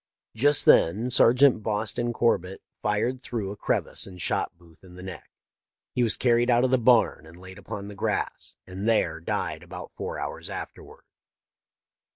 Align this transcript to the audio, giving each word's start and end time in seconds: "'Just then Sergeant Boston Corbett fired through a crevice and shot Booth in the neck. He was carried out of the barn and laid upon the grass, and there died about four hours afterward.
"'Just 0.45 0.65
then 0.65 1.11
Sergeant 1.11 1.61
Boston 1.61 2.11
Corbett 2.11 2.63
fired 2.81 3.21
through 3.21 3.51
a 3.51 3.55
crevice 3.55 4.07
and 4.07 4.19
shot 4.19 4.57
Booth 4.57 4.83
in 4.83 4.95
the 4.95 5.03
neck. 5.03 5.29
He 5.93 6.01
was 6.01 6.17
carried 6.17 6.49
out 6.49 6.63
of 6.63 6.71
the 6.71 6.79
barn 6.79 7.27
and 7.27 7.37
laid 7.37 7.59
upon 7.59 7.87
the 7.87 7.93
grass, 7.93 8.55
and 8.65 8.89
there 8.89 9.19
died 9.19 9.61
about 9.61 9.91
four 9.95 10.17
hours 10.17 10.49
afterward. 10.49 11.03